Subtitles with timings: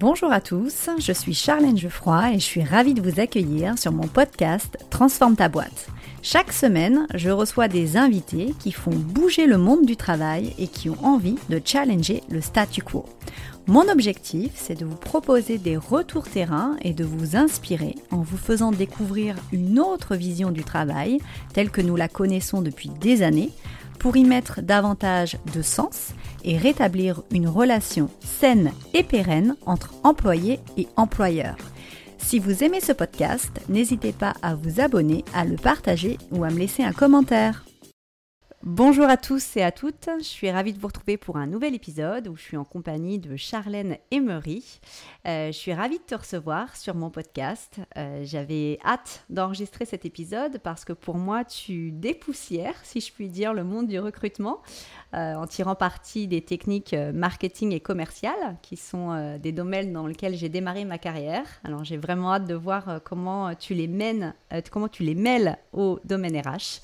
[0.00, 3.92] Bonjour à tous, je suis Charlène Geoffroy et je suis ravie de vous accueillir sur
[3.92, 5.88] mon podcast Transforme ta boîte.
[6.22, 10.88] Chaque semaine, je reçois des invités qui font bouger le monde du travail et qui
[10.88, 13.04] ont envie de challenger le statu quo.
[13.66, 18.38] Mon objectif, c'est de vous proposer des retours terrain et de vous inspirer en vous
[18.38, 21.18] faisant découvrir une autre vision du travail,
[21.52, 23.50] telle que nous la connaissons depuis des années,
[24.00, 30.58] pour y mettre davantage de sens et rétablir une relation saine et pérenne entre employés
[30.76, 31.58] et employeurs.
[32.18, 36.50] Si vous aimez ce podcast, n'hésitez pas à vous abonner, à le partager ou à
[36.50, 37.64] me laisser un commentaire.
[38.62, 41.74] Bonjour à tous et à toutes, je suis ravie de vous retrouver pour un nouvel
[41.74, 44.80] épisode où je suis en compagnie de Charlène Emery.
[45.26, 47.78] Euh, je suis ravie de te recevoir sur mon podcast.
[47.96, 53.30] Euh, j'avais hâte d'enregistrer cet épisode parce que pour moi tu dépoussières, si je puis
[53.30, 54.60] dire, le monde du recrutement
[55.12, 60.48] en tirant parti des techniques marketing et commerciales qui sont des domaines dans lesquels j'ai
[60.48, 61.44] démarré ma carrière.
[61.64, 64.34] Alors j'ai vraiment hâte de voir comment tu les mènes,
[64.70, 66.80] comment tu les mêles au domaine RH.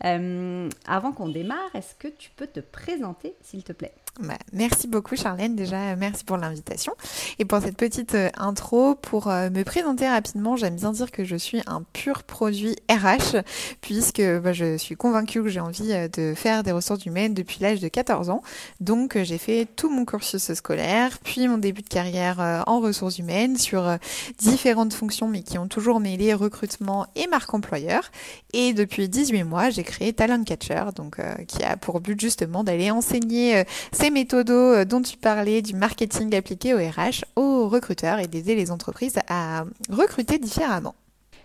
[0.00, 3.94] avant qu'on démarre, est-ce que tu peux te présenter, s'il te plaît?
[4.20, 6.94] Bah, merci beaucoup Charlène, déjà merci pour l'invitation
[7.38, 8.94] et pour cette petite euh, intro.
[8.94, 13.42] Pour euh, me présenter rapidement, j'aime bien dire que je suis un pur produit RH
[13.82, 17.58] puisque bah, je suis convaincue que j'ai envie euh, de faire des ressources humaines depuis
[17.60, 18.40] l'âge de 14 ans.
[18.80, 23.56] Donc j'ai fait tout mon cursus scolaire, puis mon début de carrière en ressources humaines
[23.58, 23.98] sur
[24.38, 28.10] différentes fonctions mais qui ont toujours mêlé recrutement et marque employeur.
[28.54, 32.90] Et depuis 18 mois, j'ai créé Talent Catcher, donc qui a pour but justement d'aller
[32.90, 33.64] enseigner
[34.10, 38.70] méthodes euh, dont tu parlais, du marketing appliqué au RH, aux recruteurs et d'aider les
[38.70, 40.94] entreprises à recruter différemment.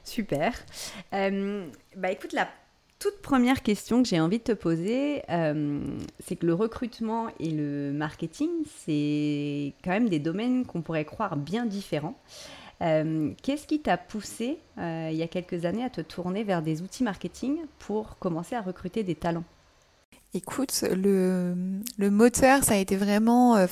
[0.04, 0.54] Super.
[1.14, 2.48] Euh, bah écoute, la
[3.00, 5.82] toute première question que j'ai envie de te poser, euh,
[6.20, 8.50] c'est que le recrutement et le marketing,
[8.86, 12.16] c'est quand même des domaines qu'on pourrait croire bien différents.
[12.80, 17.04] Qu'est-ce qui t'a poussé il y a quelques années à te tourner vers des outils
[17.04, 19.44] marketing pour commencer à recruter des talents?
[20.34, 21.54] Écoute, le,
[22.10, 23.58] moteur, ça a été vraiment...
[23.58, 23.68] Euh,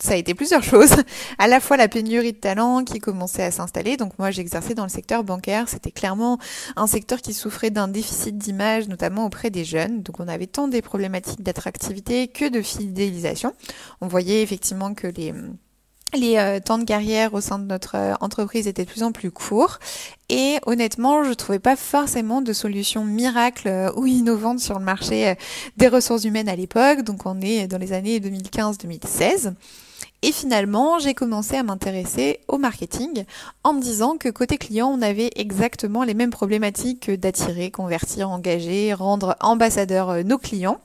[0.00, 0.94] ça, a, été plusieurs choses.
[1.38, 3.96] À la fois la pénurie de talents qui commençait à s'installer.
[3.96, 5.68] Donc moi, j'exerçais dans le secteur bancaire.
[5.68, 6.38] C'était clairement
[6.76, 10.02] un secteur qui souffrait d'un déficit d'image, notamment auprès des jeunes.
[10.02, 13.52] Donc on avait tant des problématiques d'attractivité que de fidélisation.
[14.00, 15.34] On voyait effectivement que les
[16.14, 19.12] les euh, temps de carrière au sein de notre euh, entreprise étaient de plus en
[19.12, 19.78] plus courts
[20.28, 25.34] et honnêtement, je trouvais pas forcément de solution miracle euh, ou innovante sur le marché
[25.76, 27.02] des ressources humaines à l'époque.
[27.02, 29.54] Donc on est dans les années 2015-2016.
[30.22, 33.24] Et finalement, j'ai commencé à m'intéresser au marketing
[33.62, 38.92] en me disant que côté client, on avait exactement les mêmes problématiques d'attirer, convertir, engager,
[38.94, 40.80] rendre ambassadeurs nos clients.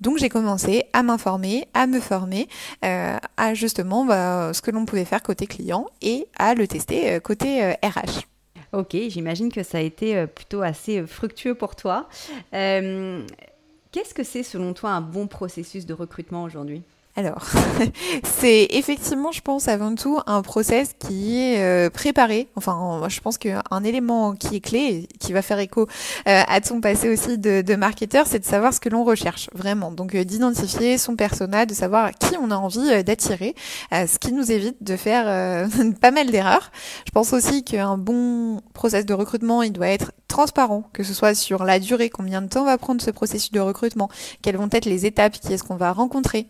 [0.00, 2.46] Donc j'ai commencé à m'informer, à me former
[2.84, 7.12] euh, à justement bah, ce que l'on pouvait faire côté client et à le tester
[7.12, 8.26] euh, côté RH.
[8.74, 12.06] Euh, ok, j'imagine que ça a été plutôt assez fructueux pour toi.
[12.52, 16.82] Qu'est-ce que c'est selon toi un bon processus de recrutement aujourd'hui?
[17.16, 17.46] Alors,
[18.24, 22.48] c'est effectivement, je pense, avant tout un process qui est euh, préparé.
[22.56, 25.82] Enfin, je pense qu'un élément qui est clé, qui va faire écho
[26.26, 29.48] euh, à ton passé aussi de, de marketeur, c'est de savoir ce que l'on recherche
[29.54, 29.92] vraiment.
[29.92, 33.54] Donc, euh, d'identifier son persona, de savoir qui on a envie d'attirer,
[33.92, 35.68] ce qui nous évite de faire
[36.00, 36.72] pas mal d'erreurs.
[37.06, 41.34] Je pense aussi qu'un bon process de recrutement, il doit être transparent, que ce soit
[41.34, 44.08] sur la durée, combien de temps va prendre ce processus de recrutement,
[44.42, 46.48] quelles vont être les étapes, qui est-ce qu'on va rencontrer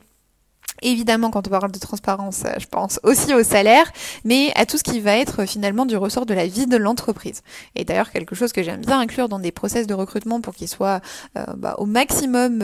[0.82, 3.90] Évidemment, quand on parle de transparence, euh, je pense aussi au salaire,
[4.24, 6.76] mais à tout ce qui va être euh, finalement du ressort de la vie de
[6.76, 7.42] l'entreprise.
[7.76, 10.68] Et d'ailleurs, quelque chose que j'aime bien inclure dans des process de recrutement pour qu'ils
[10.68, 11.00] soient
[11.38, 12.62] euh, bah, au maximum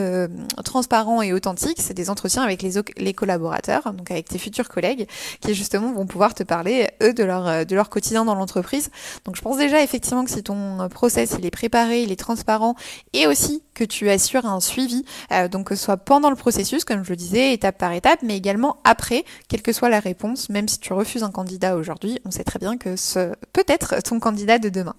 [0.65, 5.07] transparents et authentiques, c'est des entretiens avec les, les collaborateurs, donc avec tes futurs collègues,
[5.41, 8.91] qui justement vont pouvoir te parler, eux, de leur, de leur quotidien dans l'entreprise.
[9.25, 12.75] Donc je pense déjà effectivement que si ton process, il est préparé, il est transparent,
[13.13, 15.05] et aussi que tu assures un suivi,
[15.51, 18.37] donc que ce soit pendant le processus, comme je le disais, étape par étape, mais
[18.37, 22.31] également après, quelle que soit la réponse, même si tu refuses un candidat aujourd'hui, on
[22.31, 24.95] sait très bien que ce peut être ton candidat de demain.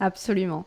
[0.00, 0.66] Absolument.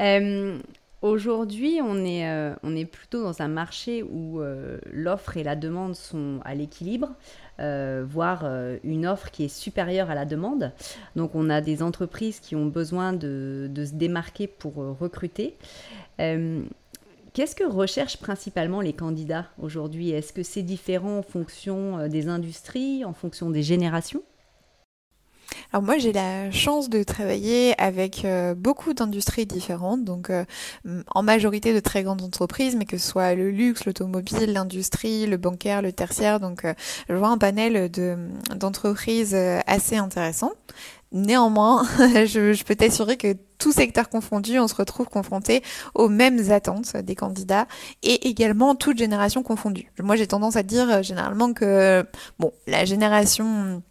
[0.00, 0.58] Euh,
[1.02, 5.56] aujourd'hui, on, est, euh, on est plutôt dans un marché où euh, l'offre et la
[5.56, 7.10] demande sont à l'équilibre.
[7.58, 8.46] voire
[8.84, 10.72] une offre qui est supérieure à la demande.
[11.16, 15.56] Donc on a des entreprises qui ont besoin de, de se démarquer pour recruter.
[17.32, 20.10] Qu'est-ce que recherchent principalement les candidats aujourd'hui?
[20.10, 24.22] Est-ce que c'est différent en fonction euh, des industries, en fonction des générations?
[25.72, 30.44] Alors moi j'ai la chance de travailler avec euh, beaucoup d'industries différentes, donc euh,
[31.14, 35.36] en majorité de très grandes entreprises, mais que ce soit le luxe, l'automobile, l'industrie, le
[35.36, 36.74] bancaire, le tertiaire, donc euh,
[37.08, 38.16] je vois un panel de
[38.56, 39.36] d'entreprises
[39.66, 40.52] assez intéressant.
[41.12, 45.62] Néanmoins, je, je peux t'assurer que tout secteur confondu, on se retrouve confronté
[45.94, 47.66] aux mêmes attentes des candidats
[48.02, 49.90] et également toute génération confondue.
[50.00, 52.04] Moi, j'ai tendance à dire généralement que
[52.38, 53.82] bon, la génération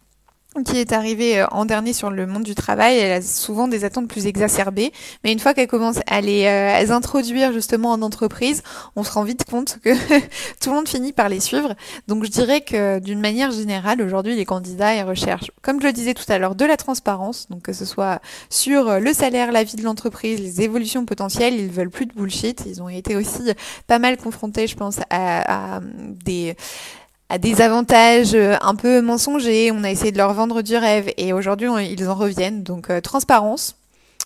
[0.64, 3.84] qui est arrivée euh, en dernier sur le monde du travail, elle a souvent des
[3.84, 4.92] attentes plus exacerbées,
[5.22, 8.62] mais une fois qu'elle commence à les, euh, introduire justement en entreprise,
[8.96, 9.90] on se rend vite compte que
[10.60, 11.74] tout le monde finit par les suivre.
[12.08, 15.92] Donc je dirais que d'une manière générale, aujourd'hui, les candidats ils recherchent, comme je le
[15.92, 19.52] disais tout à l'heure, de la transparence, donc que ce soit sur euh, le salaire,
[19.52, 22.64] la vie de l'entreprise, les évolutions potentielles, ils veulent plus de bullshit.
[22.66, 23.42] Ils ont été aussi
[23.86, 25.80] pas mal confrontés, je pense, à, à
[26.24, 26.56] des
[27.30, 29.70] à des avantages euh, un peu mensongers.
[29.70, 32.62] On a essayé de leur vendre du rêve et aujourd'hui ils en reviennent.
[32.64, 33.76] Donc euh, transparence,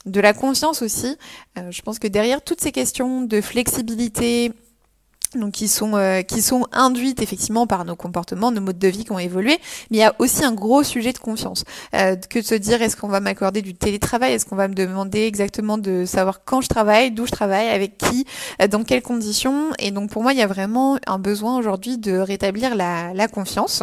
[0.07, 1.17] de la confiance aussi.
[1.59, 4.53] Euh, je pense que derrière toutes ces questions de flexibilité,
[5.39, 9.05] donc qui sont euh, qui sont induites effectivement par nos comportements, nos modes de vie
[9.05, 9.59] qui ont évolué,
[9.91, 11.65] mais il y a aussi un gros sujet de confiance,
[11.95, 14.75] euh, que de se dire est-ce qu'on va m'accorder du télétravail, est-ce qu'on va me
[14.75, 18.27] demander exactement de savoir quand je travaille, d'où je travaille, avec qui,
[18.63, 21.99] euh, dans quelles conditions, et donc pour moi il y a vraiment un besoin aujourd'hui
[21.99, 23.83] de rétablir la, la confiance.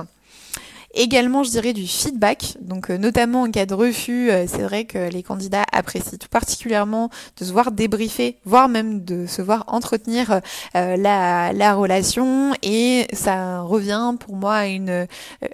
[0.94, 4.84] Également, je dirais du feedback, donc euh, notamment en cas de refus, euh, c'est vrai
[4.84, 7.10] que les candidats apprécient tout particulièrement
[7.40, 10.42] de se voir débriefer, voire même de se voir entretenir
[10.76, 15.08] euh, la, la, relation, et ça revient pour moi à une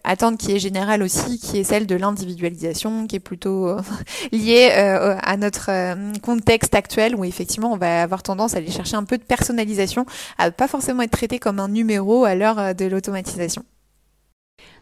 [0.03, 3.77] attente qui est générale aussi, qui est celle de l'individualisation, qui est plutôt
[4.31, 5.69] liée à notre
[6.21, 10.07] contexte actuel, où effectivement on va avoir tendance à aller chercher un peu de personnalisation,
[10.39, 13.63] à pas forcément être traité comme un numéro à l'heure de l'automatisation.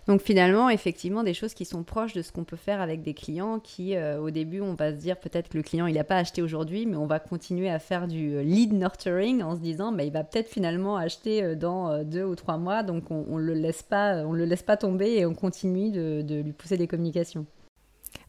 [0.08, 3.16] Donc finalement, effectivement, des choses qui sont proches de ce qu'on peut faire avec des
[3.16, 6.04] clients qui, euh, au début, on va se dire peut-être que le client, il n'a
[6.04, 9.62] pas acheté aujourd'hui, mais on va continuer à faire du euh, lead nurturing en se
[9.62, 13.38] disant, bah, il va peut-être finalement acheter euh, dans deux ou trois mois, donc on
[13.38, 16.78] ne le, laisse pas, on le laisse pas tomber et on continue de lui pousser
[16.78, 17.48] des communications.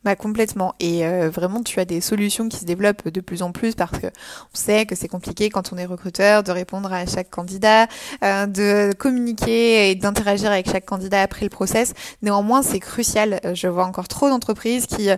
[0.07, 0.73] Bah complètement.
[0.79, 3.99] Et euh, vraiment, tu as des solutions qui se développent de plus en plus parce
[3.99, 7.89] que on sait que c'est compliqué quand on est recruteur de répondre à chaque candidat,
[8.23, 11.93] euh, de communiquer et d'interagir avec chaque candidat après le process.
[12.23, 13.41] Néanmoins, c'est crucial.
[13.45, 15.09] Euh, je vois encore trop d'entreprises qui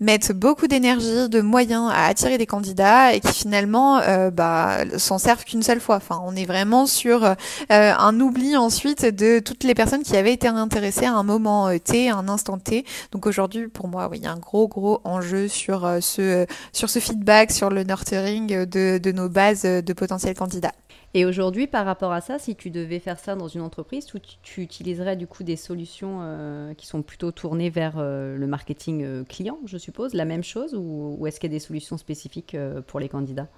[0.00, 4.00] mettent beaucoup d'énergie, de moyens à attirer des candidats et qui finalement
[4.32, 5.96] bah, s'en servent qu'une seule fois.
[5.96, 7.36] Enfin, on est vraiment sur
[7.68, 12.08] un oubli ensuite de toutes les personnes qui avaient été intéressées à un moment T,
[12.08, 12.86] à un instant T.
[13.12, 17.70] Donc aujourd'hui, pour moi, oui, gros gros enjeu sur euh, ce sur ce feedback, sur
[17.70, 20.72] le nurturing de, de nos bases de potentiels candidats.
[21.14, 24.18] Et aujourd'hui, par rapport à ça, si tu devais faire ça dans une entreprise, tu,
[24.42, 29.24] tu utiliserais du coup des solutions euh, qui sont plutôt tournées vers euh, le marketing
[29.24, 32.56] client, je suppose, la même chose, ou, ou est-ce qu'il y a des solutions spécifiques
[32.86, 33.48] pour les candidats?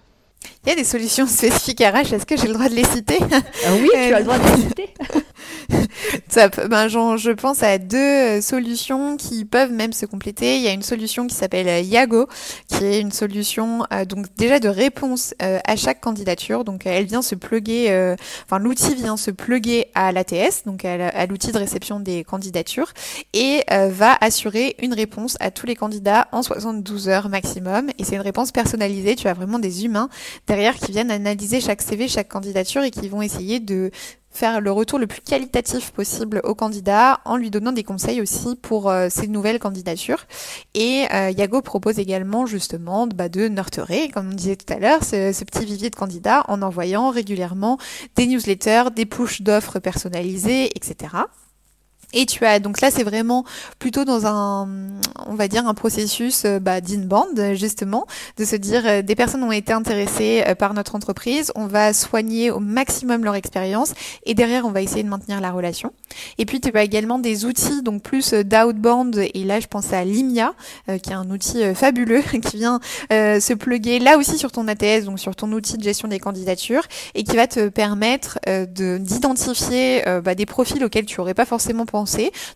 [0.64, 3.18] Il y a des solutions spécifiques RH, est-ce que j'ai le droit de les citer?
[3.20, 4.94] Ah Oui, tu as le droit de les citer.
[6.68, 10.56] ben, je pense à deux euh, solutions qui peuvent même se compléter.
[10.56, 12.28] Il y a une solution qui s'appelle euh, Yago,
[12.68, 16.64] qui est une solution euh, donc déjà de réponse à chaque candidature.
[16.64, 18.14] Donc elle vient se plugger,
[18.44, 22.92] enfin l'outil vient se plugger à l'ATS, donc à l'outil de réception des candidatures,
[23.32, 27.90] et va assurer une réponse à tous les candidats en 72 heures maximum.
[27.98, 29.16] Et c'est une réponse personnalisée.
[29.16, 30.08] Tu as vraiment des humains
[30.46, 33.90] derrière qui viennent analyser chaque CV, chaque candidature et qui vont essayer de
[34.30, 38.56] faire le retour le plus qualitatif possible au candidat en lui donnant des conseils aussi
[38.56, 40.26] pour euh, ces nouvelles candidatures.
[40.74, 45.02] Et euh, Yago propose également justement bah, de nurturer, comme on disait tout à l'heure,
[45.04, 47.78] ce, ce, petit vivier de candidats en envoyant régulièrement
[48.16, 51.08] des newsletters, des push d'offres personnalisées, etc.
[52.12, 53.44] Et tu as donc là c'est vraiment
[53.78, 54.68] plutôt dans un
[55.26, 59.44] on va dire un processus euh, bah, d'inbound justement de se dire euh, des personnes
[59.44, 64.34] ont été intéressées euh, par notre entreprise, on va soigner au maximum leur expérience et
[64.34, 65.92] derrière on va essayer de maintenir la relation.
[66.38, 70.04] Et puis tu as également des outils donc plus d'outbound et là je pense à
[70.04, 70.54] Limia
[70.86, 75.20] qui est un outil fabuleux qui vient se pluguer là aussi sur ton ATS donc
[75.20, 76.82] sur ton outil de gestion des candidatures
[77.14, 81.86] et qui va te permettre de d'identifier bah, des profils auxquels tu aurais pas forcément
[81.86, 81.99] pensé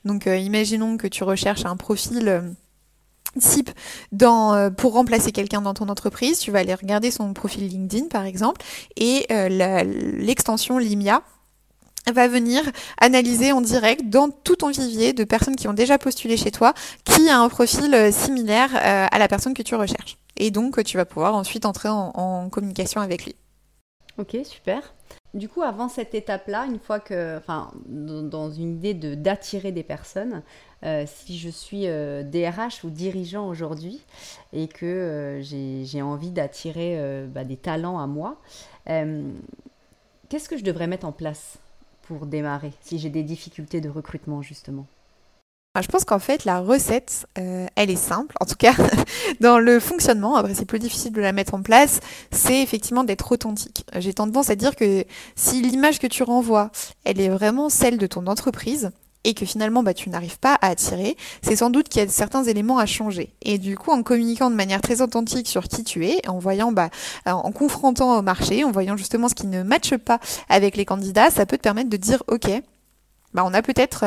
[0.05, 2.43] donc euh, imaginons que tu recherches un profil euh,
[3.41, 3.71] type
[4.23, 8.25] euh, pour remplacer quelqu'un dans ton entreprise, tu vas aller regarder son profil LinkedIn par
[8.25, 8.63] exemple
[8.97, 11.23] et l'extension Limia
[12.13, 12.63] va venir
[13.01, 16.75] analyser en direct dans tout ton vivier de personnes qui ont déjà postulé chez toi
[17.05, 20.19] qui a un profil similaire à la personne que tu recherches.
[20.37, 23.35] Et donc tu vas pouvoir ensuite entrer en communication avec lui.
[24.19, 24.95] Ok, super.
[25.35, 29.83] Du coup, avant cette étape-là, une fois que, enfin, dans une idée de d'attirer des
[29.83, 30.43] personnes,
[31.07, 34.01] si je suis DRH ou dirigeant aujourd'hui
[34.53, 38.41] et que j'ai envie d'attirer bah, des talents à moi,
[38.87, 41.59] qu'est-ce que je devrais mettre en place
[42.03, 44.87] pour démarrer si j'ai des difficultés de recrutement justement?
[45.83, 48.35] Je pense qu'en fait, la recette, euh, elle est simple.
[48.41, 48.75] En tout cas,
[49.41, 52.01] dans le fonctionnement, après c'est plus difficile de la mettre en place,
[52.31, 53.85] c'est effectivement d'être authentique.
[53.97, 55.05] J'ai tendance à dire que
[55.35, 56.71] si l'image que tu renvoies,
[57.05, 58.93] elle est vraiment celle de ton entreprise,
[59.25, 62.09] et que finalement bah, tu n'arrives pas à attirer, c'est sans doute qu'il y a
[62.09, 63.35] certains éléments à changer.
[63.43, 66.73] Et du coup, en communiquant de manière très authentique sur qui tu es, en voyant,
[66.73, 66.91] bah,
[67.27, 71.31] en confrontant au marché, en voyant justement ce qui ne matche pas avec les candidats,
[71.31, 72.49] ça peut te permettre de dire, ok,
[73.33, 74.05] bah, on a peut-être...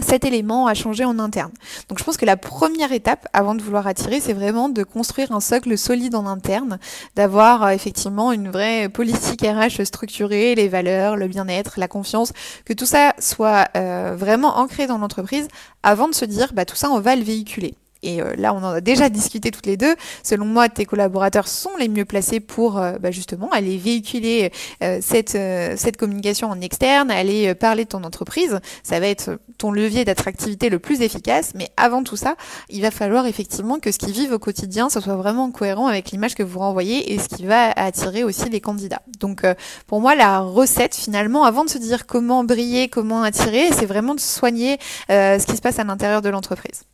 [0.00, 1.52] Cet élément a changé en interne.
[1.88, 5.30] Donc je pense que la première étape avant de vouloir attirer, c'est vraiment de construire
[5.30, 6.78] un socle solide en interne,
[7.14, 12.32] d'avoir euh, effectivement une vraie politique RH structurée, les valeurs, le bien-être, la confiance,
[12.64, 15.46] que tout ça soit euh, vraiment ancré dans l'entreprise
[15.84, 17.74] avant de se dire bah tout ça on va le véhiculer
[18.04, 21.48] et euh, là on en a déjà discuté toutes les deux, selon moi tes collaborateurs
[21.48, 26.60] sont les mieux placés pour euh, bah, justement aller véhiculer euh, cette, cette communication en
[26.60, 31.52] externe, aller parler de ton entreprise, ça va être ton levier d'attractivité le plus efficace,
[31.54, 32.36] mais avant tout ça,
[32.68, 36.10] il va falloir effectivement que ce qu'ils vivent au quotidien, ce soit vraiment cohérent avec
[36.10, 39.02] l'image que vous renvoyez et ce qui va attirer aussi les candidats.
[39.20, 39.42] Donc
[39.86, 44.14] pour moi la recette finalement, avant de se dire comment briller, comment attirer, c'est vraiment
[44.14, 46.84] de soigner ce qui se passe à l'intérieur de l'entreprise.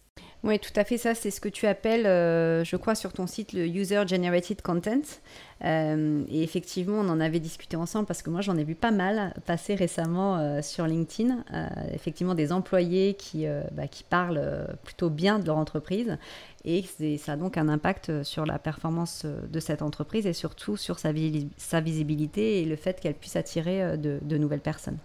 [0.42, 0.96] Oui, tout à fait.
[0.96, 4.62] Ça, c'est ce que tu appelles, euh, je crois, sur ton site, le User Generated
[4.62, 5.02] Content.
[5.62, 8.90] Euh, et effectivement, on en avait discuté ensemble parce que moi, j'en ai vu pas
[8.90, 11.44] mal passer récemment euh, sur LinkedIn.
[11.92, 16.16] effectivement, des employés qui, bah, parlent plutôt bien de leur entreprise.
[16.64, 16.84] Et
[17.18, 21.12] ça a donc un impact sur la performance de cette entreprise et surtout sur sa
[21.12, 24.98] visibilité et le fait qu'elle puisse attirer de nouvelles personnes.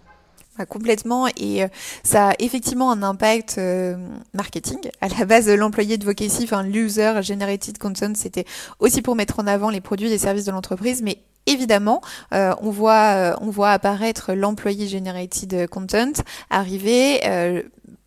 [0.64, 1.26] Complètement.
[1.36, 1.68] Et euh,
[2.02, 3.96] ça a effectivement un impact euh,
[4.32, 4.78] marketing.
[5.00, 8.46] À la base, l'employé de Vocacy, enfin l'user generated content, c'était
[8.78, 12.00] aussi pour mettre en avant les produits et services de l'entreprise, mais évidemment,
[12.32, 16.12] euh, on voit on voit apparaître l'employé generated content
[16.50, 17.20] arriver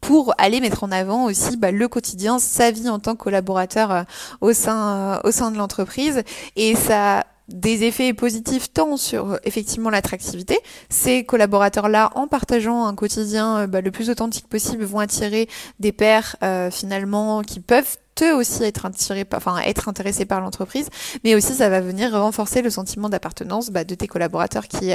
[0.01, 4.05] pour aller mettre en avant aussi bah, le quotidien, sa vie en tant que collaborateur
[4.41, 6.23] au sein au sein de l'entreprise.
[6.55, 10.59] Et ça des effets positifs tant sur euh, effectivement l'attractivité.
[10.89, 15.91] Ces collaborateurs-là, en partageant un quotidien euh, bah, le plus authentique possible, vont attirer des
[15.91, 20.89] pairs euh, finalement qui peuvent eux aussi être attirés, enfin être intéressés par l'entreprise,
[21.23, 24.91] mais aussi ça va venir renforcer le sentiment d'appartenance bah, de tes collaborateurs qui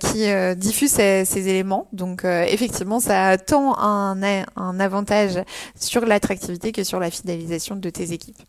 [0.00, 1.88] qui diffusent ces, éléments.
[1.94, 5.42] Donc effectivement, ça a tant un, un avantage
[5.80, 8.42] sur l'attractivité que sur la fidélisation de tes équipes.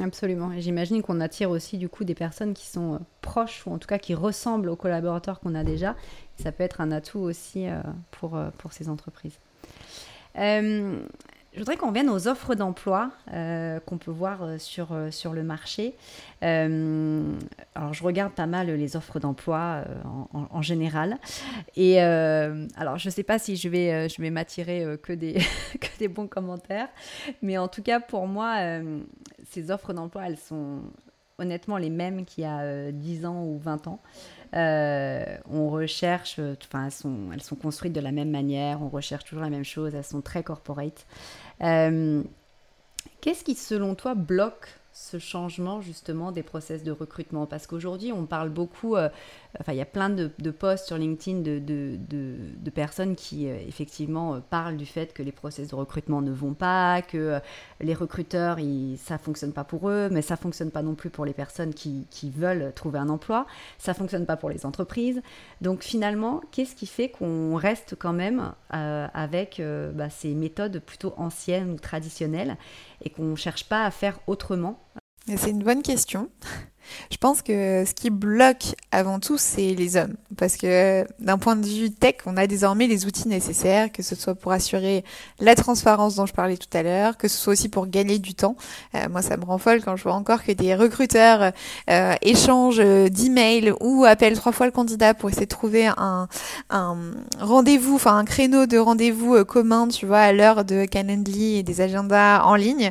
[0.00, 0.50] Absolument.
[0.58, 3.86] J'imagine qu'on attire aussi du coup des personnes qui sont euh, proches ou en tout
[3.86, 5.94] cas qui ressemblent aux collaborateurs qu'on a déjà.
[6.36, 9.38] Ça peut être un atout aussi euh, pour, euh, pour ces entreprises.
[10.34, 15.94] Je voudrais qu'on vienne aux offres d'emploi qu'on peut voir sur, sur le marché.
[16.42, 19.82] alors, je regarde pas mal les offres d'emploi
[20.34, 21.16] en, général.
[21.74, 25.38] Et alors, je ne sais pas si je vais, je vais m'attirer que, des
[25.80, 26.88] que des bons commentaires,
[27.40, 28.58] mais en tout cas, pour moi,
[29.56, 30.82] ces offres d'emploi, elles sont
[31.38, 34.00] honnêtement les mêmes qu'il y a 10 ans ou 20 ans.
[34.54, 36.86] Euh, on recherche, enfin,
[37.32, 40.20] elles sont, construites de la même manière, on recherche toujours la même chose, elles sont
[40.20, 41.06] très corporate.
[41.62, 42.22] Euh,
[43.20, 47.46] qu'est-ce qui, selon toi, bloque ce changement justement des process de recrutement?
[47.46, 49.08] Parce qu'aujourd'hui, on parle beaucoup, euh,
[49.60, 54.40] enfin, il y a plein de, posts sur LinkedIn de, personnes qui euh, effectivement euh,
[54.40, 57.40] parlent du fait que les process de recrutement ne vont pas, que
[57.80, 61.24] les recruteurs, ils, ça fonctionne pas pour eux, mais ça fonctionne pas non plus pour
[61.24, 63.46] les personnes qui, veulent trouver un emploi,
[63.78, 65.22] ça fonctionne pas pour les entreprises.
[65.60, 69.62] Donc finalement, qu'est-ce qui fait qu'on reste quand même avec
[69.94, 72.56] bah, ces méthodes plutôt anciennes ou traditionnelles
[73.02, 74.80] et qu'on ne cherche pas à faire autrement?
[75.36, 76.28] C'est une bonne question.
[77.10, 80.14] Je pense que ce qui bloque avant tout, c'est les hommes.
[80.36, 84.14] Parce que d'un point de vue tech, on a désormais les outils nécessaires, que ce
[84.14, 85.04] soit pour assurer
[85.40, 88.34] la transparence dont je parlais tout à l'heure, que ce soit aussi pour gagner du
[88.34, 88.56] temps.
[88.94, 91.52] Euh, moi, ça me rend folle quand je vois encore que des recruteurs
[91.90, 96.28] euh, échangent euh, d'emails ou appellent trois fois le candidat pour essayer de trouver un,
[96.70, 96.96] un
[97.40, 101.80] rendez-vous, enfin un créneau de rendez-vous commun, tu vois, à l'heure de Calendly et des
[101.80, 102.90] agendas en ligne.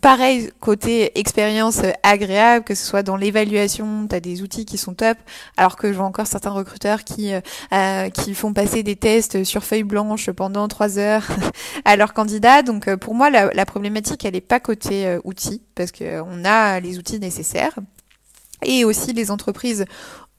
[0.00, 4.94] pareil, côté expérience agréable, que ce soit dans l'évaluation, tu as des outils qui sont
[4.94, 5.18] top,
[5.56, 7.40] alors que je vois encore certains recruteurs qui euh,
[7.72, 11.26] euh, font passer des tests sur feuille blanche pendant trois heures
[11.84, 12.62] à leurs candidats.
[12.62, 16.98] Donc euh, pour moi, la, problématique, elle est pas côté outils, parce qu'on a les
[16.98, 17.74] outils nécessaires.
[18.62, 19.84] Et aussi les entreprises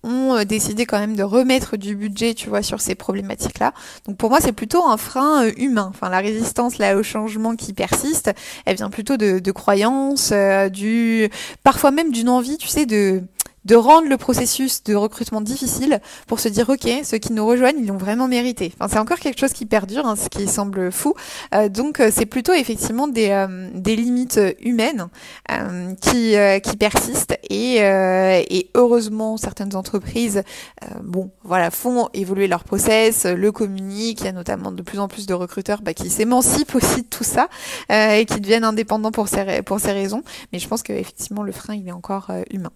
[0.03, 3.73] ont euh, décidé quand même de remettre du budget, tu vois, sur ces problématiques-là.
[4.05, 5.87] Donc pour moi, c'est plutôt un frein euh, humain.
[5.89, 8.31] Enfin, la résistance là au changement qui persiste,
[8.65, 11.29] elle vient plutôt de, de croyances, euh, du
[11.63, 13.23] parfois même d'une envie, tu sais, de
[13.67, 17.79] de rendre le processus de recrutement difficile pour se dire ok ceux qui nous rejoignent
[17.79, 18.73] ils l'ont vraiment mérité.
[18.79, 21.13] Enfin, c'est encore quelque chose qui perdure, hein, ce qui semble fou.
[21.53, 25.07] Euh, donc c'est plutôt effectivement des, euh, des limites humaines
[25.51, 30.43] euh, qui, qui persistent et, et heureusement certaines entreprises
[31.03, 34.21] bon voilà font évoluer leur process, le communiquent.
[34.21, 37.07] Il y a notamment de plus en plus de recruteurs bah, qui s'émancipent aussi de
[37.07, 37.49] tout ça
[37.89, 40.23] et qui deviennent indépendants pour ces pour ces raisons.
[40.53, 42.71] Mais je pense qu'effectivement le frein il est encore humain.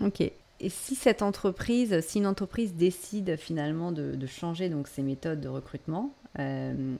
[0.00, 0.20] Ok.
[0.62, 5.48] Et si cette entreprise, si une entreprise décide finalement de, changer donc ses méthodes de
[5.48, 6.94] recrutement, euh,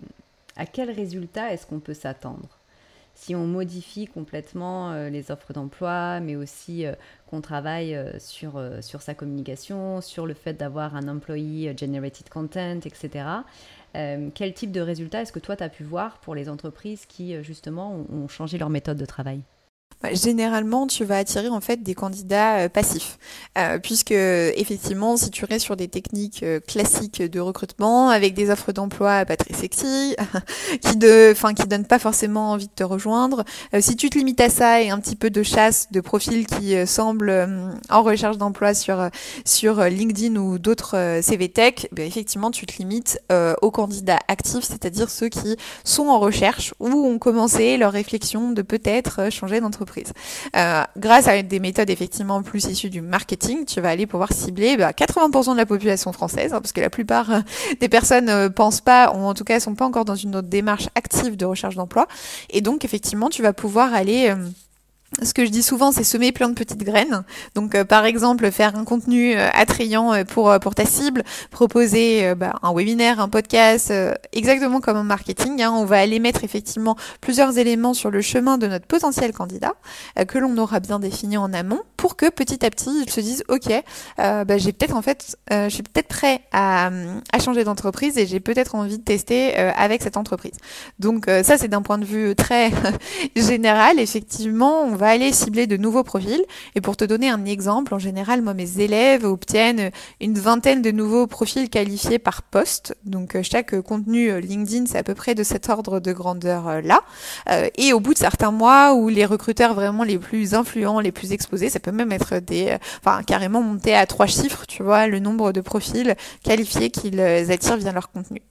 [0.56, 2.48] à quel résultat est-ce qu'on peut s'attendre?
[3.14, 6.94] Si on modifie complètement euh, les offres d'emploi, mais aussi euh,
[7.26, 13.26] qu'on travaille sur, sur sa communication, sur le fait d'avoir un employee generated content, etc.
[13.92, 17.42] quel type de résultat est-ce que toi tu as pu voir pour les entreprises qui
[17.44, 19.42] justement ont changé leur méthode de travail?
[20.12, 23.18] Généralement, tu vas attirer en fait des candidats euh, passifs,
[23.58, 28.50] euh, puisque effectivement, si tu restes sur des techniques euh, classiques de recrutement avec des
[28.50, 30.16] offres d'emploi pas très sexy,
[30.80, 33.44] qui de, enfin, qui donnent pas forcément envie de te rejoindre,
[33.80, 36.74] si tu te limites à ça et un petit peu de chasse de profils qui
[36.86, 37.48] semblent
[37.88, 39.08] en recherche d'emploi sur
[39.44, 43.20] sur LinkedIn ou d'autres CV Tech, ben, effectivement, tu te limites
[43.60, 48.62] aux candidats actifs, c'est-à-dire ceux qui sont en recherche ou ont commencé leur réflexion de
[48.62, 49.79] peut-être changer d'entreprise
[50.56, 54.76] euh, grâce à des méthodes effectivement plus issues du marketing, tu vas aller pouvoir cibler
[54.76, 57.40] 80% bah, de la population française, hein, parce que la plupart euh,
[57.80, 60.36] des personnes ne euh, pensent pas, ou en tout cas sont pas encore dans une
[60.36, 62.06] autre démarche active de recherche d'emploi.
[62.50, 64.34] Et donc effectivement, tu vas pouvoir aller
[65.22, 67.24] ce que je dis souvent, c'est semer plein de petites graines.
[67.56, 72.34] Donc, euh, par exemple, faire un contenu euh, attrayant euh, pour pour ta cible, proposer
[72.34, 73.92] bah, un webinaire, un podcast,
[74.32, 75.62] exactement comme un marketing.
[75.62, 75.72] Hein.
[75.72, 79.74] on va aller mettre effectivement plusieurs éléments sur le chemin de notre potentiel candidat
[80.28, 83.44] que l'on aura bien défini en amont, pour que petit à petit ils se disent,
[83.48, 83.72] ok,
[84.18, 86.90] bah, j'ai peut-être en fait, je suis peut-être prêt à,
[87.32, 90.54] à changer d'entreprise et j'ai peut-être envie de tester avec cette entreprise.
[90.98, 92.70] Donc, ça c'est d'un point de vue très
[93.36, 93.98] général.
[93.98, 96.44] Effectivement, va aller cibler de nouveaux profils.
[96.74, 100.90] Et pour te donner un exemple, en général, moi, mes élèves obtiennent une vingtaine de
[100.90, 102.94] nouveaux profils qualifiés par poste.
[103.04, 107.00] Donc, euh, chaque contenu euh, LinkedIn, c'est à peu près de cet ordre de grandeur-là.
[107.48, 111.12] Euh, et au bout de certains mois, où les recruteurs vraiment les plus influents, les
[111.12, 115.06] plus exposés, ça peut même être des, enfin, carrément monter à trois chiffres, tu vois,
[115.06, 118.42] le nombre de profils qualifiés qu'ils attirent via leur contenu.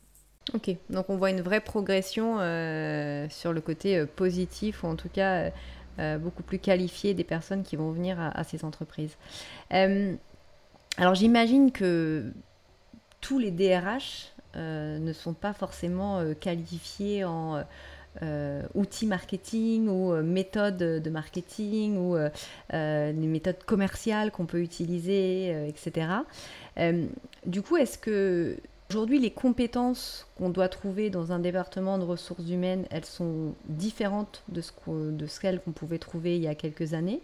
[0.56, 2.38] Ok, donc on voit une vraie progression
[3.30, 5.52] sur le côté positif, ou en tout cas
[6.17, 9.15] beaucoup plus qualifiés des personnes qui vont venir à, ces entreprises.
[9.73, 10.15] Euh,
[10.97, 12.31] alors j'imagine que
[13.21, 17.63] tous les DRH euh, ne sont pas forcément qualifiés en
[18.73, 22.17] outils marketing ou méthodes de marketing ou
[22.71, 26.07] les méthodes commerciales qu'on peut utiliser, etc.
[27.45, 28.57] du coup, est-ce que
[28.91, 34.41] Aujourd'hui, les compétences qu'on doit trouver dans un département de ressources humaines, elles sont différentes
[34.47, 34.71] de, ce
[35.28, 37.21] celles qu'on pouvait trouver il y a quelques années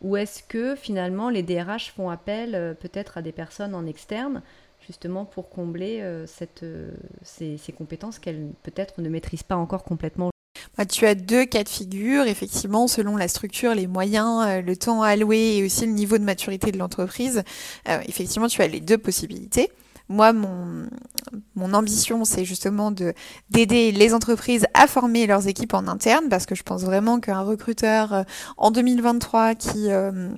[0.00, 4.40] Ou est-ce que finalement les DRH font appel euh, peut-être à des personnes en externe
[4.86, 6.24] justement pour combler euh,
[6.62, 6.90] euh,
[7.22, 10.30] ces, compétences qu'elles peut-être ne maîtrisent pas encore complètement
[10.78, 15.02] bah, tu as deux cas de figure, effectivement, selon la structure, les moyens, le temps
[15.02, 17.44] alloué et aussi le niveau de maturité de l'entreprise.
[17.86, 19.70] effectivement, tu as les deux possibilités.
[20.08, 20.88] Moi, mon,
[21.54, 23.14] mon ambition, c'est justement de
[23.50, 27.40] d'aider les entreprises à former leurs équipes en interne, parce que je pense vraiment qu'un
[27.40, 28.22] recruteur euh,
[28.56, 30.28] en 2023 qui euh,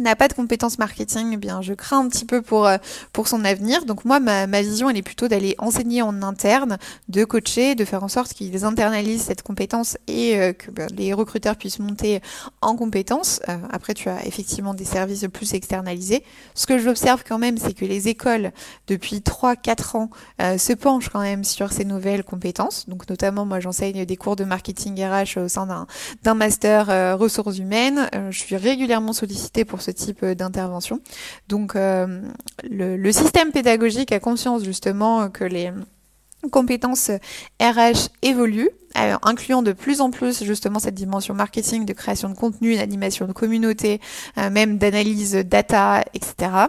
[0.00, 2.78] n'a pas de compétences marketing, eh bien je crains un petit peu pour euh,
[3.12, 3.84] pour son avenir.
[3.84, 8.02] Donc moi ma, vision elle est plutôt d'aller enseigner en interne, de coacher, de faire
[8.02, 12.20] en sorte qu'ils internalisent cette compétence et euh, que ben, les recruteurs puissent monter
[12.60, 13.40] en compétences.
[13.48, 16.24] Euh, après tu as effectivement des services plus externalisés.
[16.54, 18.52] Ce que j'observe quand même c'est que les écoles
[18.86, 22.88] depuis 3 4 ans se penchent quand même sur ces nouvelles compétences.
[22.88, 25.86] Donc notamment moi j'enseigne des cours de marketing RH au sein
[26.22, 28.08] d'un master ressources humaines.
[28.30, 31.00] je suis régulièrement sollicitée pour ce type euh, d'intervention.
[31.48, 32.22] Donc euh,
[32.68, 35.72] le, système pédagogique a conscience justement que les
[36.52, 37.10] compétences
[37.60, 42.34] RH évoluent, euh, incluant de plus en plus justement cette dimension marketing, de création de
[42.34, 44.00] contenu, d'animation de communauté,
[44.36, 46.68] même d'analyse data, etc.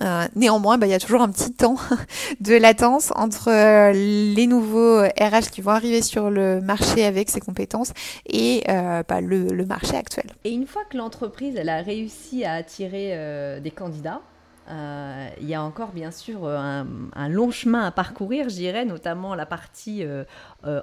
[0.00, 1.76] Euh, néanmoins, bah, il y a toujours un petit temps
[2.40, 7.40] de latence entre euh, les nouveaux RH qui vont arriver sur le marché avec ces
[7.40, 7.92] compétences
[8.26, 10.26] et euh, bah, le, marché actuel.
[10.44, 14.20] Et une fois que l'entreprise a réussi à attirer des candidats,
[14.68, 19.46] il y a encore bien sûr un, long chemin à parcourir, je dirais, notamment la
[19.46, 20.04] partie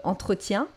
[0.04, 0.68] entretien.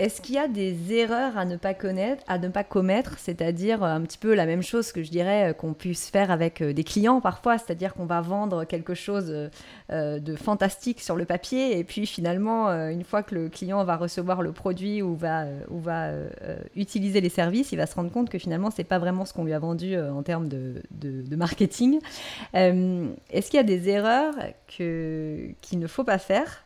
[0.00, 3.84] Est-ce qu'il y a des erreurs à ne pas connaître, à ne pas commettre, c'est-à-dire
[3.84, 6.62] euh, un petit peu la même chose que je dirais euh, qu'on puisse faire avec
[6.62, 9.50] euh, des clients parfois, c'est-à-dire qu'on va vendre quelque chose
[9.90, 14.40] de fantastique sur le papier et puis finalement, une fois que le client va recevoir
[14.40, 15.44] le produit ou va,
[16.76, 19.44] utiliser les services, il va se rendre compte que finalement, c'est pas vraiment ce qu'on
[19.44, 21.98] lui a vendu en termes de, marketing.
[22.54, 24.34] Est-ce qu'il y a des erreurs
[24.66, 26.64] qu'il ne faut pas faire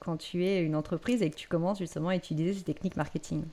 [0.00, 3.44] quand tu es une entreprise et que tu commences justement à utiliser ces techniques marketing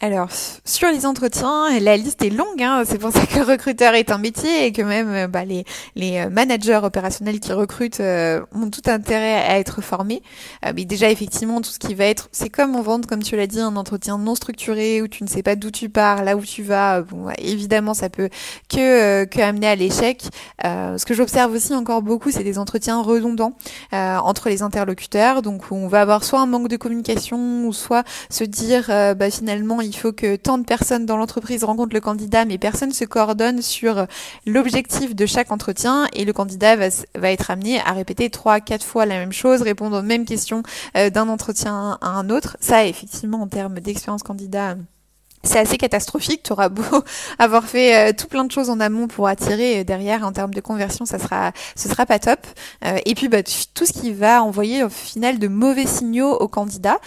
[0.00, 0.28] alors,
[0.66, 2.62] sur les entretiens, la liste est longue.
[2.62, 2.82] Hein.
[2.84, 6.18] C'est pour ça que recruteur est un métier et que même euh, bah, les, les
[6.18, 10.22] euh, managers opérationnels qui recrutent euh, ont tout intérêt à être formés.
[10.74, 12.28] mais déjà, effectivement, tout ce qui va être...
[12.30, 15.28] C'est comme on vend, comme tu l'as dit, un entretien non structuré où tu ne
[15.30, 17.00] sais pas d'où tu pars, là où tu vas.
[17.00, 18.28] Bon, évidemment, ça peut
[18.68, 20.24] que, que amener à l'échec.
[20.62, 23.56] ce que j'observe aussi encore beaucoup, c'est des entretiens redondants
[23.92, 25.40] entre les interlocuteurs.
[25.40, 29.55] Donc, on va avoir soit un manque de communication ou soit se dire, bah, finalement,
[29.82, 33.62] il faut que tant de personnes dans l'entreprise rencontrent le candidat, mais personne se coordonne
[33.62, 34.06] sur
[34.46, 38.84] l'objectif de chaque entretien et le candidat va, va être amené à répéter trois, quatre
[38.84, 40.62] fois la même chose, répondre aux mêmes questions
[40.96, 42.56] euh, d'un entretien à un autre.
[42.60, 44.76] Ça, effectivement, en termes d'expérience candidat,
[45.42, 46.42] c'est assez catastrophique.
[46.42, 46.82] Tu auras beau
[47.38, 50.54] avoir fait euh, tout plein de choses en amont pour attirer euh, derrière en termes
[50.54, 52.40] de conversion, ça sera, ce sera pas top.
[52.84, 56.48] Euh, et puis bah, tout ce qui va envoyer au final de mauvais signaux aux
[56.48, 56.98] candidats.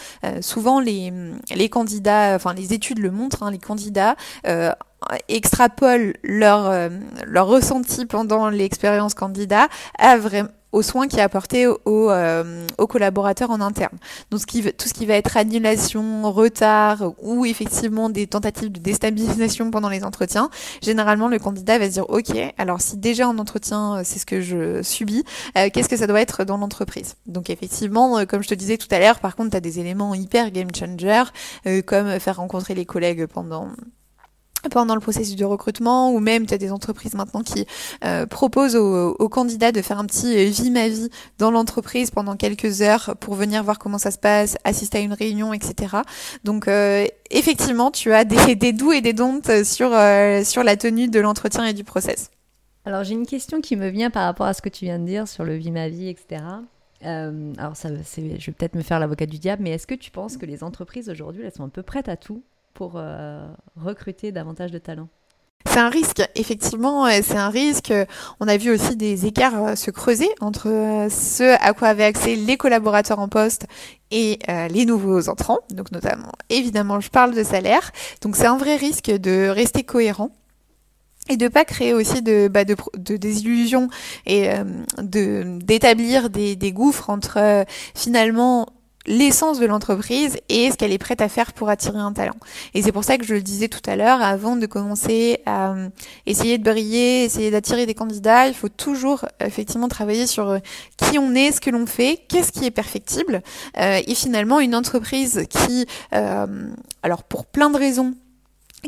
[0.42, 1.12] souvent les,
[1.56, 4.15] les candidats, enfin les études le montrent, hein, les candidats
[5.28, 6.89] extrapolent leur,
[7.26, 12.88] leur ressenti pendant l'expérience candidat à, vraiment aux soins qui est apporté aux, euh, aux
[12.88, 13.97] collaborateurs en interne.
[14.32, 18.79] Donc ce qui, tout ce qui va être annulation, retard ou effectivement des tentatives de
[18.79, 20.49] déstabilisation pendant les entretiens,
[20.82, 24.25] généralement le candidat va se dire ok, alors si déjà en entretien euh, c'est ce
[24.25, 25.23] que je subis,
[25.58, 27.15] euh, qu'est-ce que ça doit être dans l'entreprise?
[27.25, 30.13] Donc effectivement, comme je te disais tout à l'heure, par contre tu as des éléments
[30.13, 31.23] hyper game changer
[31.86, 33.69] comme faire rencontrer les collègues pendant
[34.72, 37.65] pendant le processus de recrutement ou même tu as des entreprises maintenant qui
[38.04, 42.36] euh, proposent aux, candidats de faire un petit euh, vie ma vie dans l'entreprise pendant
[42.36, 45.98] quelques heures pour venir voir comment ça se passe, assister à une réunion, etc.
[46.43, 49.91] Donc euh, effectivement, tu as des, des doux et des dontes sur,
[50.43, 52.32] sur la tenue de l'entretien et du process.
[52.86, 55.06] Alors j'ai une question qui me vient par rapport à ce que tu viens de
[55.06, 56.43] dire sur le vie ma vie, etc.
[57.02, 60.38] alors ça, je vais peut-être me faire l'avocat du diable, mais est-ce que tu penses
[60.38, 62.41] que les entreprises aujourd'hui, elles sont un peu prêtes à tout?
[62.73, 65.10] Pour euh, recruter davantage de talents
[65.65, 67.93] c'est un risque, effectivement, c'est un risque.
[68.39, 72.05] On a vu aussi des écarts euh, se creuser entre euh, ce à quoi avaient
[72.05, 73.67] accès les collaborateurs en poste
[74.10, 74.39] et
[74.71, 75.60] les nouveaux entrants.
[75.69, 77.91] Donc notamment, évidemment, je parle de salaire.
[78.21, 80.32] Donc c'est un vrai risque de rester cohérent
[81.29, 82.63] et de pas créer aussi de, bah,
[82.97, 83.89] désillusions
[84.25, 84.49] et
[84.97, 88.65] d'établir des gouffres entre finalement
[89.06, 92.36] l'essence de l'entreprise et ce qu'elle est prête à faire pour attirer un talent.
[92.74, 95.72] Et c'est pour ça que je le disais tout à l'heure, avant de commencer à
[95.72, 95.90] euh,
[96.26, 100.60] essayer de briller, essayer d'attirer des candidats, il faut toujours effectivement travailler sur euh,
[100.98, 103.42] qui on est, ce que l'on fait, qu'est-ce qui est perfectible.
[103.78, 108.14] Euh, et finalement, une entreprise qui, alors pour plein de raisons,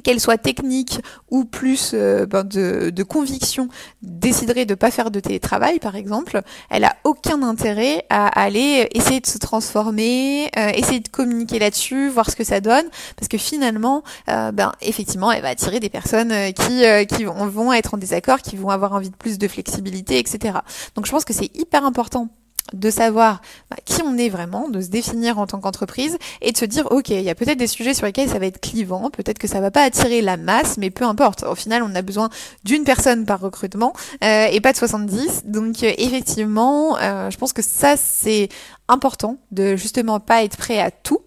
[0.04, 1.00] qu'elle soit technique
[1.30, 3.68] ou plus euh, ben de, de, conviction,
[4.02, 9.20] déciderait de pas faire de télétravail, par exemple, elle a aucun intérêt à aller essayer
[9.20, 13.38] de se transformer, euh, essayer de communiquer là-dessus, voir ce que ça donne, parce que
[13.38, 18.42] finalement, euh, ben effectivement, elle va attirer des personnes qui qui vont être en désaccord,
[18.42, 20.60] qui vont avoir envie de plus de flexibilité, etc.
[20.96, 22.30] Donc je pense que c'est hyper important
[22.74, 26.58] de savoir bah, qui on est vraiment, de se définir en tant qu'entreprise et de
[26.58, 29.10] se dire ok, il y a peut-être des sujets sur lesquels ça va être clivant,
[29.10, 31.44] peut-être que ça va pas attirer la masse, mais peu importe.
[31.44, 32.30] Au final, on a besoin
[32.64, 33.94] d'une personne par recrutement
[34.24, 35.44] euh, et pas de 70.
[35.46, 38.50] Donc euh, effectivement, euh, je pense que ça c'est
[38.88, 41.20] important de justement pas être prêt à tout.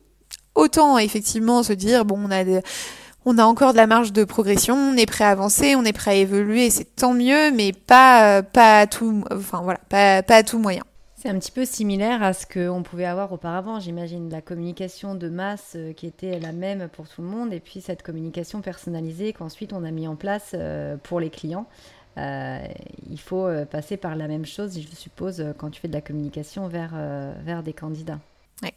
[0.54, 2.44] Autant effectivement se dire bon, on a
[3.26, 5.94] on a encore de la marge de progression, on est prêt à avancer, on est
[5.94, 10.36] prêt à évoluer, c'est tant mieux, mais pas pas à tout, enfin voilà, pas, pas
[10.36, 10.84] à tout moyen.
[11.24, 15.30] C'est un petit peu similaire à ce qu'on pouvait avoir auparavant, j'imagine, la communication de
[15.30, 19.32] masse euh, qui était la même pour tout le monde, et puis cette communication personnalisée
[19.32, 21.66] qu'ensuite on a mis en place euh, pour les clients.
[22.18, 22.58] Euh,
[23.08, 26.68] il faut passer par la même chose, je suppose, quand tu fais de la communication
[26.68, 26.92] vers,
[27.42, 28.20] vers des candidats.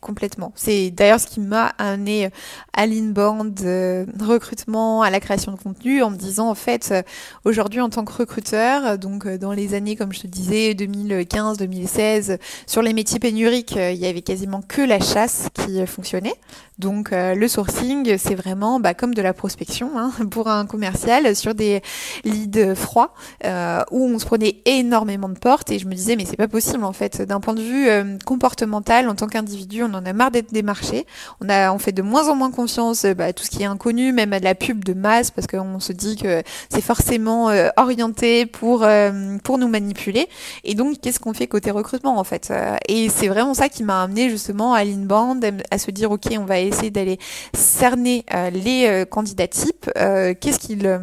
[0.01, 0.51] Complètement.
[0.55, 2.29] C'est d'ailleurs ce qui m'a amené
[2.73, 7.01] à l'inbound, euh, recrutement, à la création de contenu, en me disant en fait, euh,
[7.45, 12.39] aujourd'hui en tant que recruteur, donc euh, dans les années comme je te disais 2015-2016,
[12.65, 16.35] sur les métiers pénuriques, il y avait quasiment que la chasse qui fonctionnait.
[16.79, 21.55] Donc le sourcing, c'est vraiment bah, comme de la prospection hein, pour un commercial sur
[21.55, 21.81] des
[22.23, 23.13] leads froids
[23.43, 26.83] où on se prenait énormément de portes et je me disais mais c'est pas possible
[26.83, 30.53] en fait d'un point de vue comportemental en tant qu'individu on en a marre d'être
[30.53, 31.06] démarché.
[31.41, 33.65] On a, on fait de moins en moins confiance à bah, tout ce qui est
[33.65, 37.49] inconnu, même à de la pub de masse, parce qu'on se dit que c'est forcément
[37.49, 40.27] euh, orienté pour euh, pour nous manipuler.
[40.63, 43.84] Et donc, qu'est-ce qu'on fait côté recrutement en fait euh, Et c'est vraiment ça qui
[43.84, 47.17] m'a amené justement à l'inbound, à se dire ok, on va essayer d'aller
[47.53, 49.89] cerner les candidats types.
[49.95, 50.99] qu'est-ce qu'ils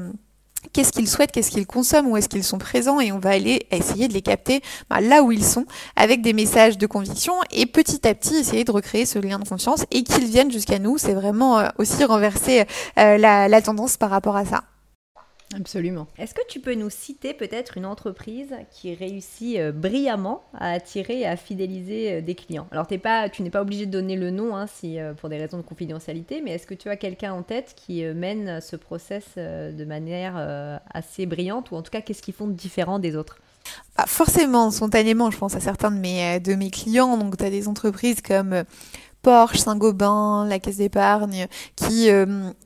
[0.75, 3.67] qu'est-ce qu'ils souhaitent, qu'est-ce qu'ils consomment, où est-ce qu'ils sont présents et on va aller
[3.71, 4.61] essayer de les capter
[4.91, 5.65] bah, là où ils sont
[5.97, 9.49] avec des messages de conviction et petit à petit essayer de recréer ce lien de
[9.49, 10.99] confiance et qu'ils viennent jusqu'à nous.
[10.99, 12.65] C'est vraiment euh, aussi renverser
[12.99, 14.65] euh, la tendance par rapport à ça.
[15.55, 16.07] Absolument.
[16.19, 21.21] Est-ce que tu peux nous citer peut-être une entreprise qui réussit euh, brillamment à attirer
[21.21, 22.67] et à fidéliser euh, des clients?
[22.71, 25.37] Alors pas, tu n'es pas obligé de donner le nom hein, si, euh, pour des
[25.37, 29.25] raisons de confidentialité, mais est-ce que tu as quelqu'un en tête qui mène ce process
[29.37, 30.37] de manière
[30.93, 31.71] assez brillante?
[31.71, 33.39] Ou en tout cas qu'est-ce qu'ils font de différent des autres?
[33.97, 37.17] Bah, Forcément, spontanément, je pense à certains de mes, de mes clients.
[37.17, 38.65] Donc tu as des entreprises comme
[39.23, 42.09] Porsche, Saint-Gobain, la Caisse d'épargne, qui,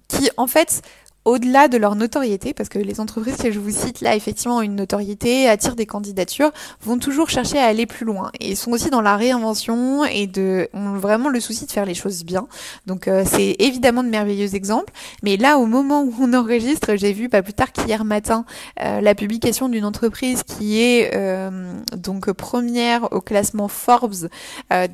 [0.08, 0.82] qui en fait
[1.28, 4.62] au-delà de leur notoriété, parce que les entreprises que je vous cite là, effectivement, ont
[4.62, 8.32] une notoriété, attirent des candidatures, vont toujours chercher à aller plus loin.
[8.40, 11.94] Et sont aussi dans la réinvention et de, ont vraiment le souci de faire les
[11.94, 12.48] choses bien.
[12.86, 14.92] Donc euh, c'est évidemment de merveilleux exemples.
[15.22, 18.46] Mais là, au moment où on enregistre, j'ai vu pas plus tard qu'hier matin
[18.82, 24.28] euh, la publication d'une entreprise qui est euh, donc première au classement Forbes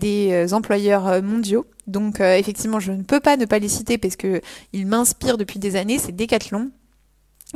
[0.01, 1.64] des employeurs mondiaux.
[1.87, 4.40] Donc euh, effectivement, je ne peux pas ne pas les citer parce que
[4.73, 6.70] ils m'inspirent depuis des années, c'est Decathlon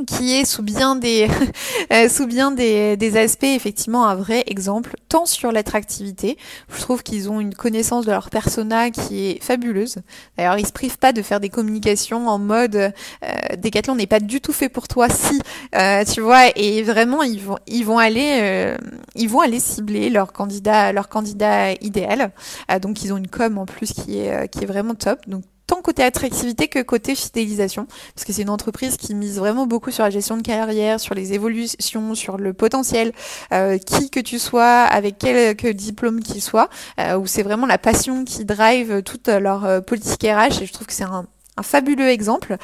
[0.07, 1.27] qui est sous bien des
[1.93, 6.37] euh, sous bien des, des, aspects effectivement un vrai exemple tant sur l'attractivité
[6.73, 9.97] je trouve qu'ils ont une connaissance de leur persona qui est fabuleuse.
[10.37, 12.91] D'ailleurs ils se privent pas de faire des communications en mode euh,
[13.57, 15.41] Decathlon n'est pas du tout fait pour toi si
[15.75, 16.47] euh, tu vois.
[16.55, 18.77] Et vraiment ils vont ils vont aller euh,
[19.15, 22.31] ils vont aller cibler leur candidat leur candidat idéal.
[22.81, 25.19] Donc ils ont une com en plus qui est qui est vraiment top.
[25.27, 29.67] Donc tant côté attractivité que côté fidélisation, parce que c'est une entreprise qui mise vraiment
[29.67, 33.11] beaucoup sur la gestion de carrière, sur les évolutions, sur le potentiel,
[33.53, 37.77] euh, qui que tu sois, avec quel diplôme qu'il soit, euh, où c'est vraiment la
[37.77, 41.27] passion qui drive toute leur euh, politique RH, et je trouve que c'est un,
[41.61, 42.55] fabuleux exemple.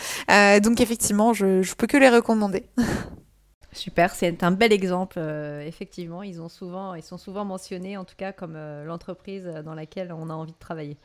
[0.63, 2.63] donc effectivement, je, je peux que les recommander.
[3.73, 5.19] Super, c'est un bel exemple.
[5.67, 10.13] effectivement, ils ont souvent, ils sont souvent mentionnés, en tout cas comme l'entreprise dans laquelle
[10.13, 10.97] on a envie de travailler.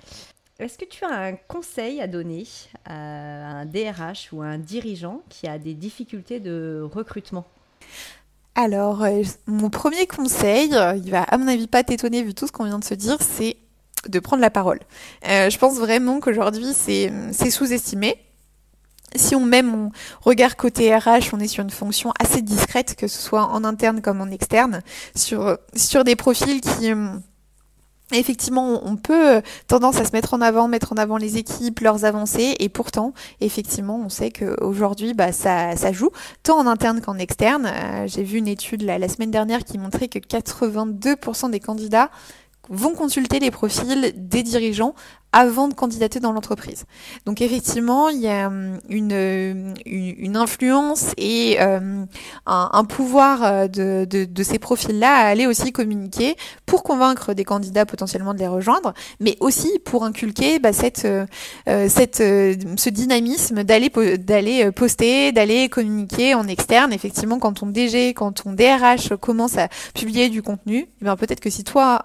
[0.60, 2.46] Est-ce que tu as un conseil à donner
[2.84, 7.46] à un DRH ou à un dirigeant qui a des difficultés de recrutement?
[8.54, 12.46] Alors, euh, mon premier conseil, euh, il va à mon avis pas t'étonner vu tout
[12.46, 13.56] ce qu'on vient de se dire, c'est
[14.06, 14.80] de prendre la parole.
[15.26, 18.16] Euh, je pense vraiment qu'aujourd'hui, c'est sous-estimé
[19.16, 23.08] si on met mon regard côté RH, on est sur une fonction assez discrète, que
[23.08, 24.82] ce soit en interne comme en externe,
[25.16, 26.92] sur, sur des profils qui,
[28.12, 31.80] Effectivement, on peut euh, tendance à se mettre en avant, mettre en avant les équipes,
[31.80, 36.10] leurs avancées, et pourtant, effectivement, on sait qu'aujourd'hui, bah, ça, ça joue,
[36.42, 37.66] tant en interne qu'en externe.
[37.66, 42.10] Euh, j'ai vu une étude la semaine dernière qui montrait que 82% des candidats
[42.68, 44.94] vont consulter les profils des dirigeants
[45.32, 46.84] avant de candidater dans l'entreprise.
[47.24, 52.04] Donc effectivement, il y a hum, une, euh, influence et euh,
[52.46, 58.34] un, pouvoir euh, de, ces profils-là à aller aussi communiquer pour convaincre des candidats potentiellement
[58.34, 61.06] de les rejoindre, mais aussi pour inculquer bah, cette,
[61.66, 66.92] cette, ce dynamisme d'aller poster, d'aller communiquer en externe.
[66.92, 71.40] Effectivement, quand on DG, quand on DRH commence à publier du contenu, eh bien peut-être
[71.40, 72.04] que si toi,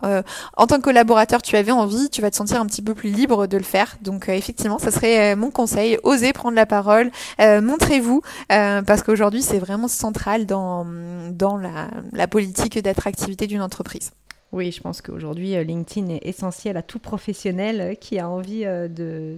[0.58, 3.15] en tant que collaborateur, tu avais envie, tu vas te sentir un petit peu plus
[3.16, 3.98] libre de le faire.
[4.02, 5.98] Donc euh, effectivement, ça serait euh, mon conseil.
[6.04, 10.86] Osez prendre la parole, euh, montrez-vous, parce qu'aujourd'hui c'est vraiment central dans,
[11.32, 14.12] dans la, la politique d'attractivité d'une entreprise.
[14.52, 18.66] Oui, je pense qu'aujourd'hui, LinkedIn est essentiel à tout professionnel qui a envie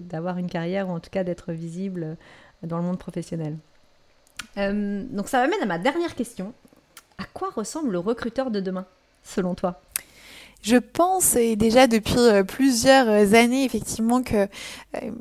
[0.09, 2.17] d'avoir une carrière ou en tout cas d'être visible
[2.63, 3.57] dans le monde professionnel.
[4.55, 6.53] donc ça m'amène à ma dernière question.
[7.17, 8.85] À quoi ressemble le recruteur de demain,
[9.23, 9.81] selon toi?
[10.67, 14.49] Je pense, et déjà depuis plusieurs années, effectivement, que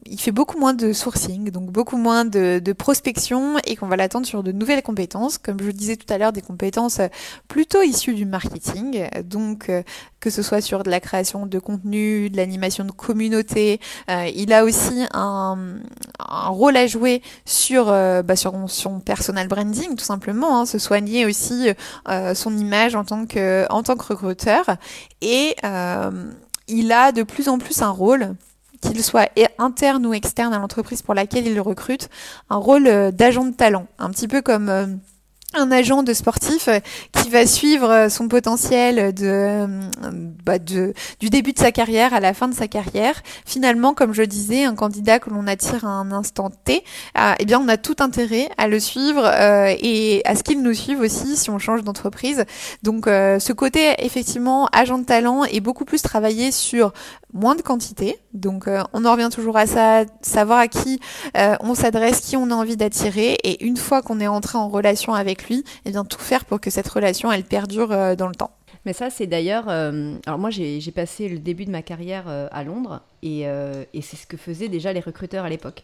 [0.05, 3.95] il fait beaucoup moins de sourcing, donc beaucoup moins de, de prospection, et qu'on va
[3.95, 7.01] l'attendre sur de nouvelles compétences, comme je vous disais tout à l'heure, des compétences
[7.47, 9.71] plutôt issues du marketing, donc
[10.27, 13.79] que ce soit sur de la création de contenu, de l'animation de communauté.
[14.11, 15.57] Euh, il a aussi un,
[16.19, 20.81] un, rôle à jouer sur, euh, bah, sur son personal branding, tout simplement, hein, se
[20.81, 21.69] soigner aussi
[22.09, 24.65] euh, son image en tant que, en tant que recruteur.
[25.21, 25.36] Et
[26.69, 28.35] il a de plus en plus un rôle
[28.81, 32.09] qu'il soit interne ou externe à l'entreprise pour laquelle il recrute,
[32.51, 35.01] un rôle d'agent de talent, un petit peu comme
[35.55, 36.81] un agent de sportif euh,
[37.13, 39.67] qui va suivre euh, son potentiel de, euh,
[40.45, 43.23] bah de, du début de sa carrière à la fin de sa carrière.
[43.45, 46.83] Finalement, comme je disais, un candidat que l'on attire à un instant T,
[47.39, 49.25] eh bien, on a tout intérêt à le suivre
[49.81, 52.45] et à ce qu'il nous suive aussi si on change d'entreprise.
[52.83, 56.93] Donc, ce côté effectivement agent de talent est beaucoup plus travaillé sur
[57.33, 58.19] moins de quantité.
[58.33, 61.01] Donc euh, on en revient toujours à ça, savoir à qui
[61.37, 63.39] euh, on s'adresse, qui on a envie d'attirer.
[63.45, 66.61] Et une fois qu'on est entré en relation avec lui, eh bien tout faire pour
[66.61, 68.51] que cette relation, elle perdure euh, dans le temps.
[68.85, 69.69] Mais ça, c'est d'ailleurs.
[69.69, 74.29] alors, moi, j'ai passé le début de ma carrière à Londres et, et c'est ce
[74.29, 75.83] que faisaient déjà les recruteurs à l'époque.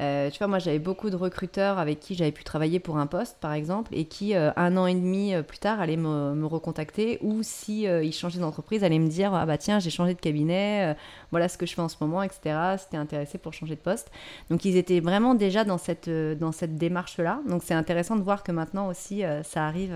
[0.00, 3.06] Euh, tu vois, moi j'avais beaucoup de recruteurs avec qui j'avais pu travailler pour un
[3.06, 6.46] poste, par exemple, et qui, euh, un an et demi euh, plus tard, allaient me,
[6.46, 10.20] recontacter, ou si ils changeaient d'entreprise, allaient me dire Ah bah tiens, j'ai changé de
[10.20, 10.96] cabinet,
[11.30, 12.76] voilà ce que je fais en ce moment, etc.
[12.78, 14.10] C'était intéressé pour changer de poste.
[14.50, 17.40] Donc ils étaient vraiment déjà dans cette, dans cette démarche-là.
[17.48, 19.94] Donc c'est intéressant de voir que maintenant aussi, ça, arrive,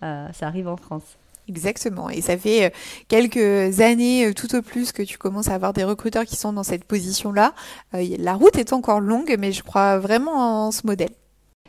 [0.00, 1.18] ça arrive en France.
[1.48, 2.08] Exactement.
[2.10, 2.70] Et ça fait euh,
[3.08, 6.52] quelques années euh, tout au plus que tu commences à avoir des recruteurs qui sont
[6.52, 7.54] dans cette position-là.
[7.94, 11.10] Euh, la route est encore longue, mais je crois vraiment en ce modèle.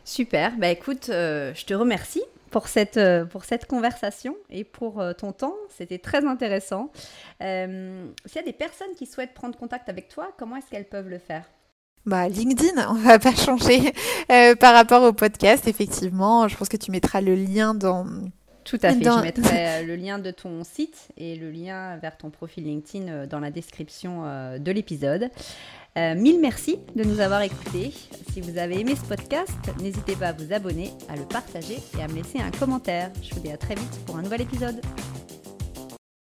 [0.04, 0.56] Super.
[0.56, 5.56] Bah écoute, je te remercie pour cette, pour cette conversation et pour ton temps.
[5.76, 6.92] C'était très intéressant.
[7.40, 11.08] S'il y a des personnes qui souhaitent prendre contact avec toi, comment est-ce qu'elles peuvent
[11.08, 11.44] le faire?
[12.06, 13.92] Bah, LinkedIn, on va pas changer
[14.28, 16.46] par rapport au podcast, effectivement.
[16.46, 18.06] Je pense que tu mettras le lien dans,
[18.66, 19.04] tout à fait.
[19.04, 23.08] Je mettrai euh, le lien de ton site et le lien vers ton profil LinkedIn
[23.08, 25.30] euh, dans la description euh, de l'épisode.
[25.96, 27.92] mille merci de nous avoir écoutés.
[28.32, 32.02] Si vous avez aimé ce podcast, n'hésitez pas à vous abonner, à le partager et
[32.02, 33.10] à me laisser un commentaire.
[33.22, 34.80] Je vous dis à très vite pour un nouvel épisode.